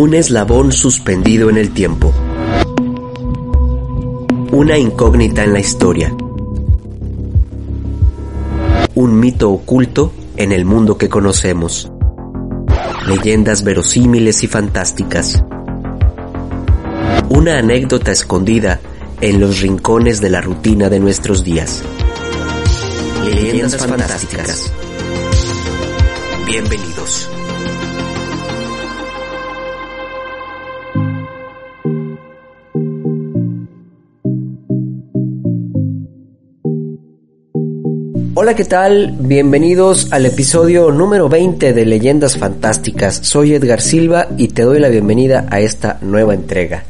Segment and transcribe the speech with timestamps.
[0.00, 2.12] Un eslabón suspendido en el tiempo.
[4.52, 6.14] Una incógnita en la historia.
[8.94, 11.90] Un mito oculto en el mundo que conocemos.
[13.08, 15.42] Leyendas verosímiles y fantásticas.
[17.28, 18.78] Una anécdota escondida
[19.20, 21.82] en los rincones de la rutina de nuestros días.
[23.24, 24.72] Leyendas fantásticas.
[26.46, 27.27] Bienvenidos.
[38.40, 39.16] Hola, ¿qué tal?
[39.18, 43.16] Bienvenidos al episodio número 20 de Leyendas Fantásticas.
[43.16, 46.84] Soy Edgar Silva y te doy la bienvenida a esta nueva entrega.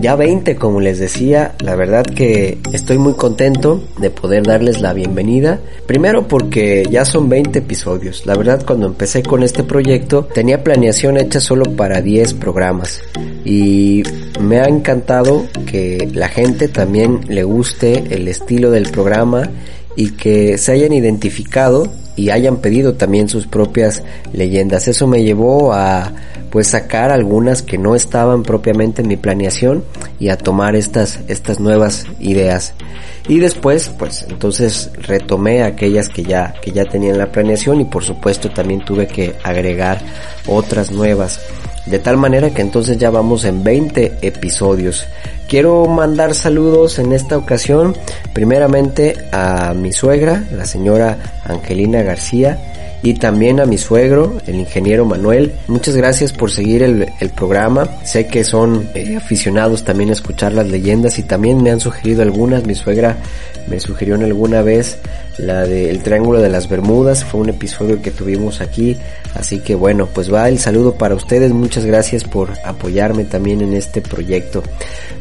[0.00, 4.94] Ya 20, como les decía, la verdad que estoy muy contento de poder darles la
[4.94, 5.60] bienvenida.
[5.86, 8.24] Primero porque ya son 20 episodios.
[8.24, 12.98] La verdad cuando empecé con este proyecto tenía planeación hecha solo para 10 programas.
[13.44, 14.04] Y
[14.40, 19.50] me ha encantado que la gente también le guste el estilo del programa
[19.98, 24.86] y que se hayan identificado y hayan pedido también sus propias leyendas.
[24.86, 26.12] Eso me llevó a
[26.50, 29.82] pues sacar algunas que no estaban propiamente en mi planeación
[30.20, 32.74] y a tomar estas estas nuevas ideas.
[33.26, 37.84] Y después, pues entonces retomé aquellas que ya que ya tenía en la planeación y
[37.84, 40.00] por supuesto también tuve que agregar
[40.46, 41.40] otras nuevas.
[41.90, 45.06] De tal manera que entonces ya vamos en 20 episodios.
[45.48, 47.96] Quiero mandar saludos en esta ocasión,
[48.34, 52.58] primeramente a mi suegra, la señora Angelina García,
[53.02, 55.52] y también a mi suegro, el ingeniero Manuel.
[55.68, 57.88] Muchas gracias por seguir el, programa.
[58.04, 62.22] Sé que son eh, aficionados también a escuchar las leyendas y también me han sugerido
[62.22, 62.66] algunas.
[62.66, 63.16] Mi suegra
[63.68, 64.98] me sugirió en alguna vez
[65.38, 67.24] la del Triángulo de las Bermudas.
[67.24, 68.96] Fue un episodio que tuvimos aquí.
[69.34, 71.52] Así que bueno, pues va el saludo para ustedes.
[71.52, 74.62] Muchas gracias por apoyarme también en este proyecto.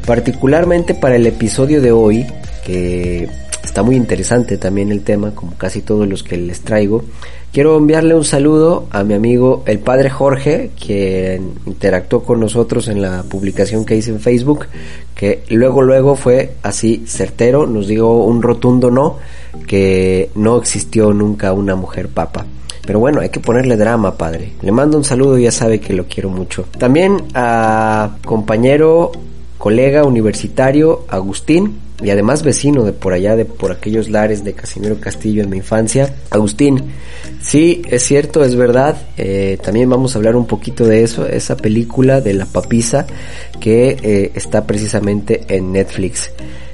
[0.05, 2.25] Particularmente para el episodio de hoy,
[2.66, 3.29] que
[3.63, 7.03] está muy interesante también el tema, como casi todos los que les traigo.
[7.57, 13.01] Quiero enviarle un saludo a mi amigo el padre Jorge, quien interactuó con nosotros en
[13.01, 14.68] la publicación que hice en Facebook,
[15.16, 19.17] que luego luego fue así certero, nos dijo un rotundo no,
[19.66, 22.46] que no existió nunca una mujer papa.
[22.85, 24.51] Pero bueno, hay que ponerle drama, padre.
[24.62, 26.66] Le mando un saludo, ya sabe que lo quiero mucho.
[26.78, 29.12] También a compañero,
[29.57, 35.00] colega universitario, Agustín, y además vecino de por allá, de por aquellos lares de Casimiro
[35.00, 36.13] Castillo en mi infancia.
[36.30, 36.91] Agustín,
[37.41, 41.58] sí, es cierto, es verdad, eh, también vamos a hablar un poquito de eso, esa
[41.58, 43.08] película de la papisa
[43.59, 46.31] que eh, está precisamente en Netflix.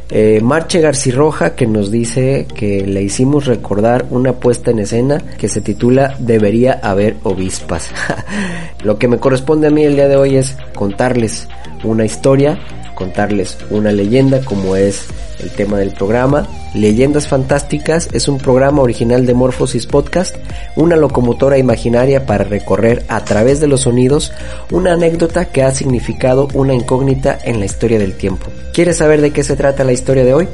[0.10, 5.48] Eh, Marche Garcirroja que nos dice que le hicimos recordar una puesta en escena que
[5.48, 7.90] se titula Debería haber obispas.
[8.84, 11.48] Lo que me corresponde a mí el día de hoy es contarles
[11.84, 12.60] una historia
[13.03, 15.03] contarles una leyenda como es
[15.40, 16.47] el tema del programa.
[16.74, 20.38] Leyendas Fantásticas es un programa original de Morphosis Podcast,
[20.78, 24.31] una locomotora imaginaria para recorrer a través de los sonidos
[24.72, 28.47] una anécdota que ha significado una incógnita en la historia del tiempo.
[28.74, 30.47] ¿Quieres saber de qué se trata la historia de hoy?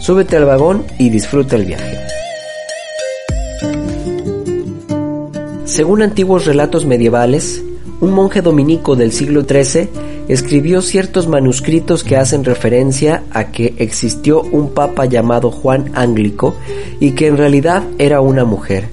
[0.00, 1.98] Súbete al vagón y disfruta el viaje.
[5.64, 7.62] Según antiguos relatos medievales,
[8.02, 9.88] un monje dominico del siglo XIII
[10.26, 16.56] escribió ciertos manuscritos que hacen referencia a que existió un papa llamado Juan Ánglico
[16.98, 18.88] y que en realidad era una mujer.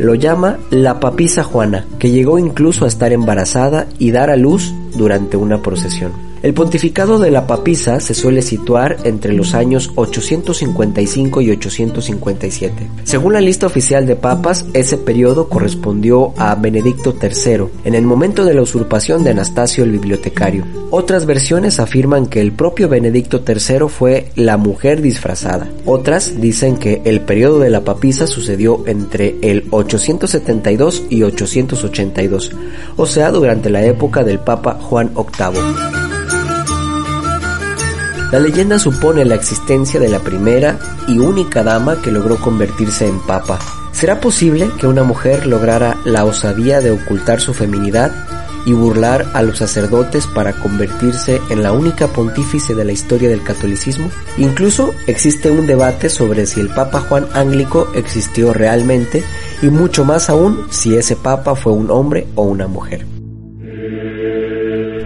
[0.00, 4.74] Lo llama la papisa Juana, que llegó incluso a estar embarazada y dar a luz
[4.96, 6.27] durante una procesión.
[6.42, 12.88] El pontificado de la papisa se suele situar entre los años 855 y 857.
[13.04, 18.44] Según la lista oficial de papas, ese periodo correspondió a Benedicto III, en el momento
[18.44, 20.64] de la usurpación de Anastasio el bibliotecario.
[20.90, 25.68] Otras versiones afirman que el propio Benedicto III fue la mujer disfrazada.
[25.84, 32.52] Otras dicen que el periodo de la papisa sucedió entre el 872 y 882,
[32.96, 35.97] o sea, durante la época del Papa Juan VIII.
[38.30, 43.18] La leyenda supone la existencia de la primera y única dama que logró convertirse en
[43.20, 43.58] papa.
[43.92, 48.12] ¿Será posible que una mujer lograra la osadía de ocultar su feminidad
[48.66, 53.42] y burlar a los sacerdotes para convertirse en la única pontífice de la historia del
[53.42, 54.10] catolicismo?
[54.36, 59.24] Incluso existe un debate sobre si el Papa Juan Ánglico existió realmente
[59.62, 63.17] y mucho más aún si ese Papa fue un hombre o una mujer.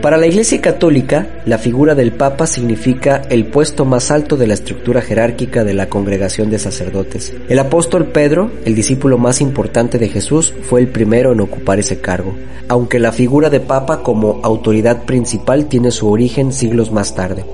[0.03, 4.55] Para la Iglesia Católica, la figura del Papa significa el puesto más alto de la
[4.55, 7.33] estructura jerárquica de la congregación de sacerdotes.
[7.49, 12.01] El apóstol Pedro, el discípulo más importante de Jesús, fue el primero en ocupar ese
[12.01, 12.35] cargo,
[12.67, 17.45] aunque la figura de Papa como autoridad principal tiene su origen siglos más tarde.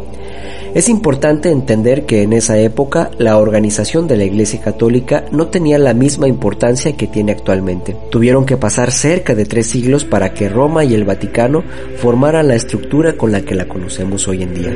[0.79, 5.77] Es importante entender que en esa época la organización de la Iglesia Católica no tenía
[5.77, 7.97] la misma importancia que tiene actualmente.
[8.13, 11.65] Tuvieron que pasar cerca de tres siglos para que Roma y el Vaticano
[11.97, 14.73] formaran la estructura con la que la conocemos hoy en día.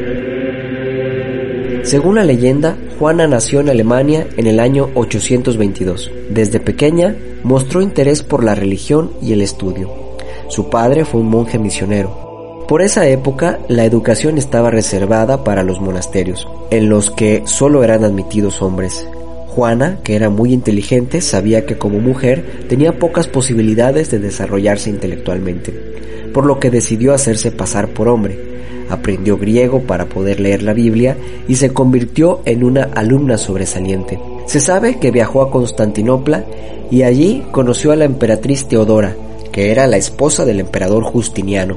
[1.84, 6.10] Según la leyenda, Juana nació en Alemania en el año 822.
[6.30, 7.14] Desde pequeña
[7.44, 9.88] mostró interés por la religión y el estudio.
[10.48, 12.31] Su padre fue un monje misionero.
[12.68, 18.04] Por esa época, la educación estaba reservada para los monasterios, en los que solo eran
[18.04, 19.06] admitidos hombres.
[19.48, 25.74] Juana, que era muy inteligente, sabía que como mujer tenía pocas posibilidades de desarrollarse intelectualmente,
[26.32, 28.38] por lo que decidió hacerse pasar por hombre.
[28.88, 31.16] Aprendió griego para poder leer la Biblia
[31.48, 34.18] y se convirtió en una alumna sobresaliente.
[34.46, 36.44] Se sabe que viajó a Constantinopla
[36.90, 39.16] y allí conoció a la emperatriz Teodora,
[39.52, 41.76] que era la esposa del emperador Justiniano,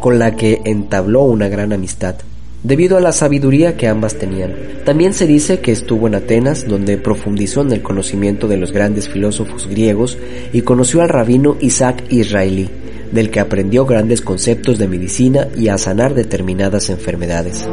[0.00, 2.16] con la que entabló una gran amistad,
[2.62, 4.54] debido a la sabiduría que ambas tenían.
[4.84, 9.08] También se dice que estuvo en Atenas, donde profundizó en el conocimiento de los grandes
[9.08, 10.18] filósofos griegos
[10.52, 12.68] y conoció al rabino Isaac Israelí,
[13.12, 17.66] del que aprendió grandes conceptos de medicina y a sanar determinadas enfermedades.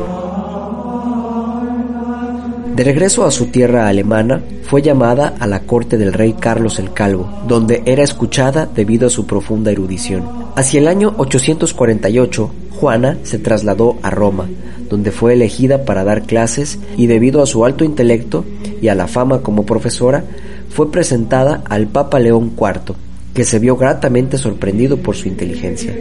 [2.81, 6.93] De regreso a su tierra alemana, fue llamada a la corte del rey Carlos el
[6.93, 10.23] Calvo, donde era escuchada debido a su profunda erudición.
[10.55, 14.49] Hacia el año 848, Juana se trasladó a Roma,
[14.89, 18.45] donde fue elegida para dar clases y debido a su alto intelecto
[18.81, 20.23] y a la fama como profesora,
[20.71, 22.95] fue presentada al Papa León IV,
[23.35, 25.95] que se vio gratamente sorprendido por su inteligencia.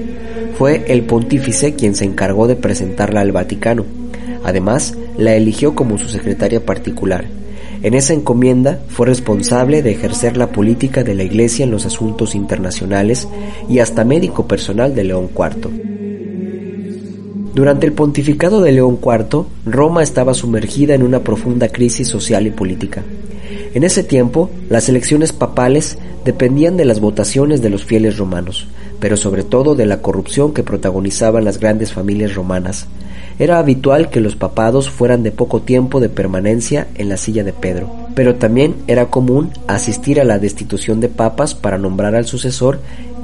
[0.56, 3.99] Fue el pontífice quien se encargó de presentarla al Vaticano.
[4.44, 7.26] Además, la eligió como su secretaria particular.
[7.82, 12.34] En esa encomienda fue responsable de ejercer la política de la Iglesia en los asuntos
[12.34, 13.26] internacionales
[13.68, 15.70] y hasta médico personal de León IV.
[17.54, 22.50] Durante el pontificado de León IV, Roma estaba sumergida en una profunda crisis social y
[22.50, 23.02] política.
[23.74, 28.68] En ese tiempo, las elecciones papales dependían de las votaciones de los fieles romanos,
[29.00, 32.86] pero sobre todo de la corrupción que protagonizaban las grandes familias romanas,
[33.40, 37.54] era habitual que los papados fueran de poco tiempo de permanencia en la silla de
[37.54, 42.80] Pedro, pero también era común asistir a la destitución de papas para nombrar al sucesor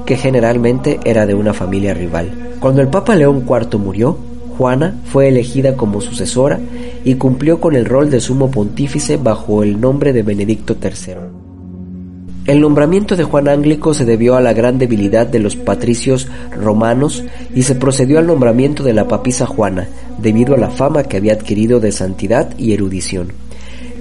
[0.07, 2.31] que generalmente era de una familia rival.
[2.59, 4.17] Cuando el Papa León IV murió,
[4.57, 6.59] Juana fue elegida como sucesora
[7.03, 11.36] y cumplió con el rol de sumo pontífice bajo el nombre de Benedicto III.
[12.47, 17.25] El nombramiento de Juan Ánglico se debió a la gran debilidad de los patricios romanos
[17.53, 21.33] y se procedió al nombramiento de la papisa Juana, debido a la fama que había
[21.33, 23.33] adquirido de santidad y erudición.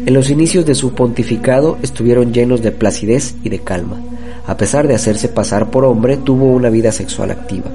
[0.06, 4.00] En los inicios de su pontificado estuvieron llenos de placidez y de calma.
[4.46, 7.72] A pesar de hacerse pasar por hombre, tuvo una vida sexual activa.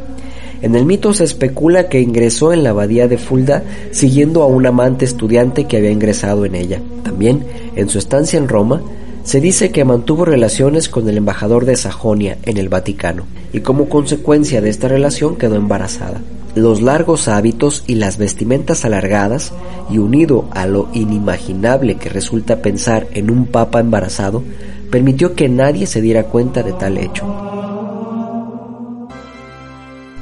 [0.62, 4.66] En el mito se especula que ingresó en la abadía de Fulda siguiendo a un
[4.66, 6.80] amante estudiante que había ingresado en ella.
[7.04, 7.44] También,
[7.76, 8.82] en su estancia en Roma,
[9.24, 13.88] se dice que mantuvo relaciones con el embajador de Sajonia en el Vaticano y como
[13.88, 16.22] consecuencia de esta relación quedó embarazada.
[16.56, 19.54] Los largos hábitos y las vestimentas alargadas,
[19.90, 24.44] y unido a lo inimaginable que resulta pensar en un papa embarazado,
[24.90, 27.26] permitió que nadie se diera cuenta de tal hecho.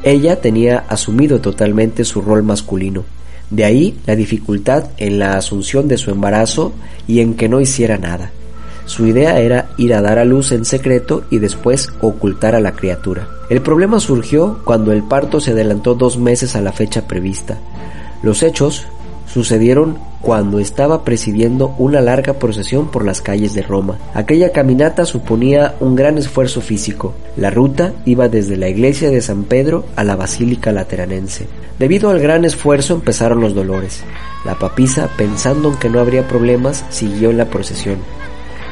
[0.03, 3.05] Ella tenía asumido totalmente su rol masculino,
[3.49, 6.73] de ahí la dificultad en la asunción de su embarazo
[7.07, 8.31] y en que no hiciera nada.
[8.89, 12.71] Su idea era ir a dar a luz en secreto y después ocultar a la
[12.71, 13.27] criatura.
[13.47, 17.59] El problema surgió cuando el parto se adelantó dos meses a la fecha prevista.
[18.23, 18.87] Los hechos
[19.31, 23.99] sucedieron cuando estaba presidiendo una larga procesión por las calles de Roma.
[24.15, 27.13] Aquella caminata suponía un gran esfuerzo físico.
[27.37, 31.45] La ruta iba desde la iglesia de San Pedro a la Basílica Lateranense.
[31.77, 34.03] Debido al gran esfuerzo empezaron los dolores.
[34.45, 37.99] La papisa, pensando en que no habría problemas, siguió en la procesión.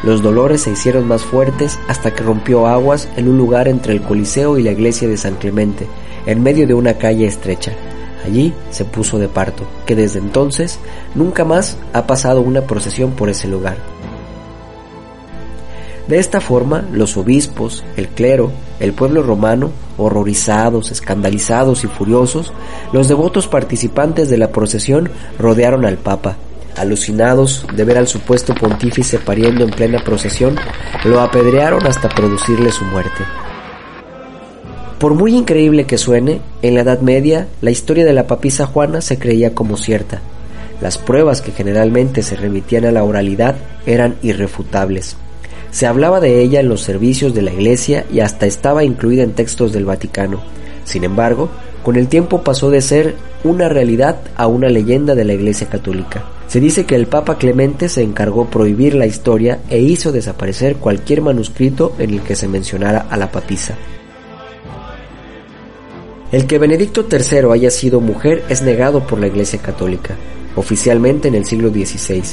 [0.04, 4.02] Los dolores se hicieron más fuertes hasta que rompió aguas en un lugar entre el
[4.02, 5.88] Coliseo y la iglesia de San Clemente,
[6.26, 7.74] en medio de una calle estrecha.
[8.26, 10.80] Allí se puso de parto, que desde entonces
[11.16, 13.78] nunca más ha pasado una procesión por ese lugar.
[16.08, 22.54] De esta forma, los obispos, el clero, el pueblo romano, horrorizados, escandalizados y furiosos,
[22.94, 26.38] los devotos participantes de la procesión rodearon al Papa,
[26.78, 30.56] alucinados de ver al supuesto pontífice pariendo en plena procesión,
[31.06, 33.24] lo apedrearon hasta producirle su muerte.
[35.00, 39.02] Por muy increíble que suene, en la Edad Media la historia de la papisa Juana
[39.02, 40.22] se creía como cierta.
[40.82, 43.56] Las pruebas que generalmente se remitían a la oralidad
[43.86, 45.16] eran irrefutables.
[45.72, 49.34] Se hablaba de ella en los servicios de la Iglesia y hasta estaba incluida en
[49.34, 50.42] textos del Vaticano.
[50.84, 51.50] Sin embargo,
[51.84, 56.24] con el tiempo pasó de ser una realidad a una leyenda de la Iglesia Católica.
[56.48, 61.22] Se dice que el Papa Clemente se encargó prohibir la historia e hizo desaparecer cualquier
[61.22, 63.76] manuscrito en el que se mencionara a la papisa.
[66.32, 70.16] El que Benedicto III haya sido mujer es negado por la Iglesia Católica,
[70.56, 72.24] oficialmente en el siglo XVI.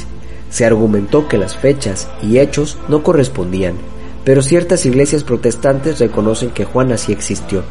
[0.49, 3.75] Se argumentó que las fechas y hechos no correspondían,
[4.23, 7.63] pero ciertas iglesias protestantes reconocen que Juana sí existió.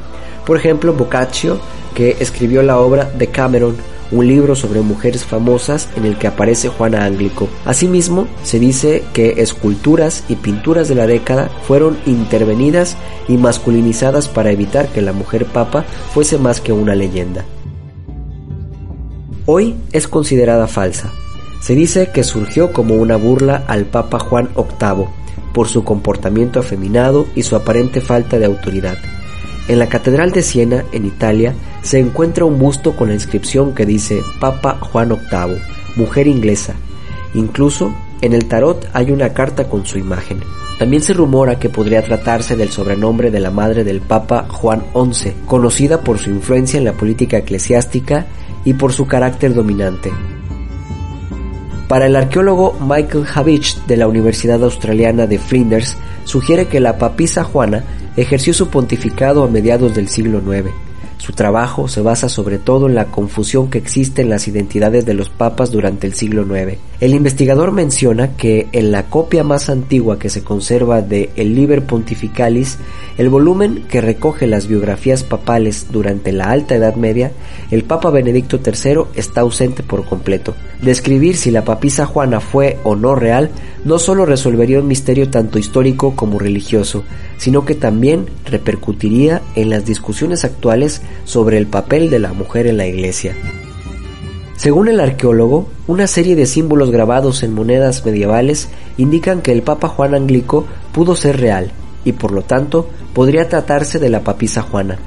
[0.46, 1.58] Por ejemplo, Boccaccio,
[1.94, 3.76] que escribió la obra de Cameron,
[4.14, 7.48] un libro sobre mujeres famosas en el que aparece Juana Anglico.
[7.64, 14.52] Asimismo, se dice que esculturas y pinturas de la década fueron intervenidas y masculinizadas para
[14.52, 17.44] evitar que la mujer papa fuese más que una leyenda.
[19.46, 21.12] Hoy es considerada falsa.
[21.60, 25.06] Se dice que surgió como una burla al Papa Juan VIII
[25.52, 28.96] por su comportamiento afeminado y su aparente falta de autoridad.
[29.66, 33.86] En la Catedral de Siena, en Italia, se encuentra un busto con la inscripción que
[33.86, 35.58] dice Papa Juan VIII,
[35.96, 36.74] mujer inglesa.
[37.32, 40.40] Incluso en el tarot hay una carta con su imagen.
[40.78, 45.32] También se rumora que podría tratarse del sobrenombre de la madre del Papa Juan XI,
[45.46, 48.26] conocida por su influencia en la política eclesiástica
[48.64, 50.10] y por su carácter dominante.
[51.88, 57.44] Para el arqueólogo Michael Havich de la Universidad Australiana de Flinders, sugiere que la papisa
[57.44, 57.84] Juana
[58.16, 60.70] ejerció su pontificado a mediados del siglo IX.
[61.24, 65.14] Su trabajo se basa sobre todo en la confusión que existe en las identidades de
[65.14, 66.76] los papas durante el siglo IX.
[67.00, 71.86] El investigador menciona que en la copia más antigua que se conserva de El Liber
[71.86, 72.76] Pontificalis,
[73.16, 77.32] el volumen que recoge las biografías papales durante la Alta Edad Media,
[77.70, 80.54] el Papa Benedicto III está ausente por completo.
[80.82, 83.50] Describir si la papisa Juana fue o no real
[83.84, 87.04] no solo resolvería un misterio tanto histórico como religioso,
[87.38, 92.76] sino que también repercutiría en las discusiones actuales sobre el papel de la mujer en
[92.76, 93.34] la Iglesia.
[94.56, 99.88] Según el arqueólogo, una serie de símbolos grabados en monedas medievales indican que el Papa
[99.88, 101.72] Juan Anglico pudo ser real
[102.04, 104.98] y por lo tanto podría tratarse de la papisa Juana.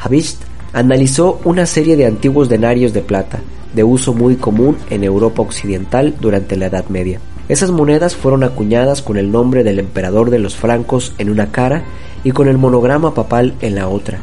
[0.00, 3.40] Havist analizó una serie de antiguos denarios de plata,
[3.74, 7.20] de uso muy común en Europa occidental durante la Edad Media.
[7.48, 11.84] Esas monedas fueron acuñadas con el nombre del emperador de los francos en una cara
[12.24, 14.20] y con el monograma papal en la otra.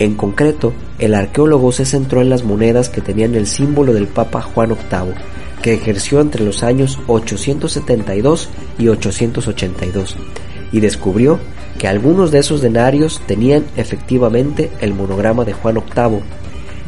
[0.00, 4.40] En concreto, el arqueólogo se centró en las monedas que tenían el símbolo del Papa
[4.40, 5.12] Juan VIII,
[5.60, 10.16] que ejerció entre los años 872 y 882,
[10.72, 11.38] y descubrió
[11.78, 16.20] que algunos de esos denarios tenían efectivamente el monograma de Juan VIII.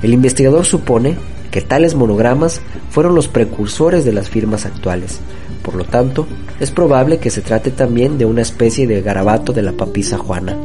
[0.03, 1.17] El investigador supone
[1.51, 5.21] que tales monogramas fueron los precursores de las firmas actuales.
[5.63, 6.27] Por lo tanto,
[6.61, 10.57] es probable que se trate también de una especie de garabato de la papisa Juana.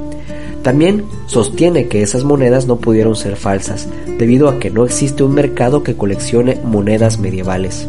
[0.68, 5.34] También sostiene que esas monedas no pudieron ser falsas, debido a que no existe un
[5.34, 7.88] mercado que coleccione monedas medievales.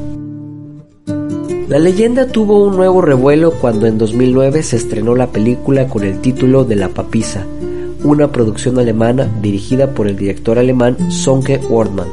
[1.66, 6.20] La leyenda tuvo un nuevo revuelo cuando en 2009 se estrenó la película con el
[6.20, 7.44] título de La Papisa,
[8.04, 12.06] una producción alemana dirigida por el director alemán Sonke Wardman.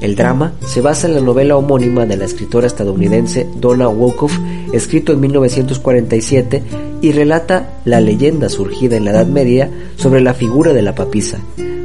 [0.00, 4.36] El drama se basa en la novela homónima de la escritora estadounidense Donna Wolkoff,
[4.72, 6.62] escrito en 1947,
[7.00, 11.38] y relata la leyenda surgida en la Edad Media sobre la figura de la papisa,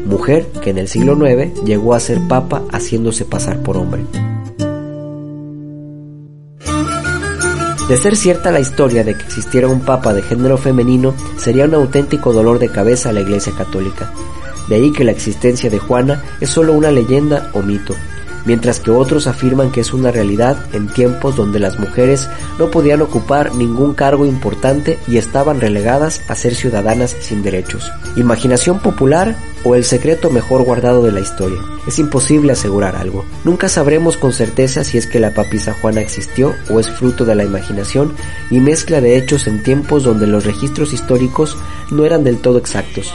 [0.06, 4.04] mujer que en el siglo IX llegó a ser papa haciéndose pasar por hombre.
[7.90, 11.74] De ser cierta la historia de que existiera un papa de género femenino, sería un
[11.74, 14.12] auténtico dolor de cabeza a la Iglesia Católica.
[14.68, 17.94] De ahí que la existencia de Juana es solo una leyenda o mito,
[18.48, 23.02] mientras que otros afirman que es una realidad en tiempos donde las mujeres no podían
[23.02, 27.92] ocupar ningún cargo importante y estaban relegadas a ser ciudadanas sin derechos.
[28.16, 29.36] Imaginación popular
[29.66, 31.60] o el secreto mejor guardado de la historia.
[31.88, 33.26] Es imposible asegurar algo.
[33.44, 37.36] Nunca sabremos con certeza si es que la papisa Juana existió o es fruto de
[37.36, 38.14] la imaginación
[38.50, 41.58] y mezcla de hechos en tiempos donde los registros históricos
[41.92, 43.14] no eran del todo exactos.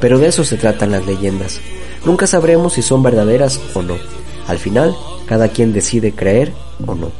[0.00, 1.60] Pero de eso se tratan las leyendas.
[2.06, 4.19] Nunca sabremos si son verdaderas o no.
[4.50, 6.52] Al final, cada quien decide creer
[6.84, 7.12] o no.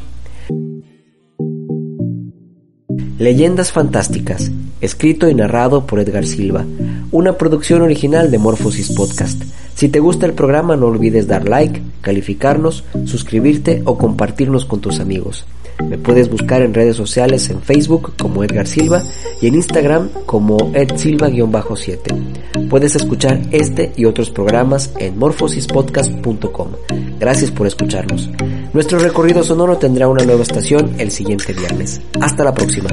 [3.21, 6.65] Leyendas Fantásticas, escrito y narrado por Edgar Silva,
[7.13, 9.45] una producción original de Morphosis Podcast.
[9.77, 14.99] Si te gusta el programa no olvides dar like, calificarnos, suscribirte o compartirnos con tus
[14.99, 15.47] amigos.
[15.89, 19.03] Me puedes buscar en redes sociales en Facebook como Edgar Silva
[19.41, 22.69] y en Instagram como edsilva-7.
[22.69, 26.69] Puedes escuchar este y otros programas en morfosispodcast.com.
[27.19, 28.31] Gracias por escucharnos.
[28.73, 32.01] Nuestro recorrido sonoro tendrá una nueva estación el siguiente viernes.
[32.21, 32.91] Hasta la próxima.